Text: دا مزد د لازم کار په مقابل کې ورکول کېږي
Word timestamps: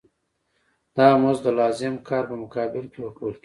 دا 0.95 1.07
مزد 1.21 1.43
د 1.45 1.47
لازم 1.59 1.93
کار 2.07 2.23
په 2.29 2.35
مقابل 2.43 2.83
کې 2.91 2.97
ورکول 3.01 3.31
کېږي 3.35 3.39